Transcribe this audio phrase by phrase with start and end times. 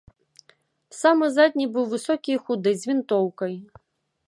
[0.99, 3.53] Самы задні быў высокі і худы, з вінтоўкай.